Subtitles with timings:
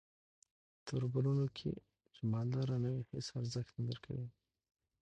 [0.85, 1.71] توربرونو کې
[2.13, 4.27] چې مالداره نه وې هیس ارزښت نه درکوي.